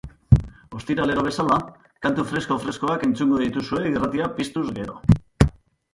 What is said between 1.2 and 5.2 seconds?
bezala, kantu fresko-freskoak entzungo dituzue irratia piztuz gero.